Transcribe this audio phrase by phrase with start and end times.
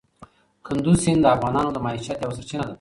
[0.65, 2.69] کندز سیند د افغانانو د معیشت یوه سرچینه ده.